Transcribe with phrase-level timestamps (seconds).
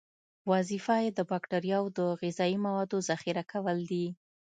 [0.51, 4.05] وظیفه یې د باکتریاوو د غذایي موادو ذخیره کول دي.